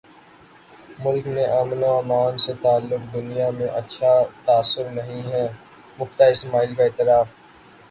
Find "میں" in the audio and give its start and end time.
1.33-1.45, 3.57-3.69